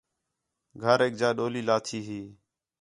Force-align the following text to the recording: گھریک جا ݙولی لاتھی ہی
گھریک 0.83 1.13
جا 1.19 1.29
ݙولی 1.37 1.61
لاتھی 1.67 1.99
ہی 2.07 2.21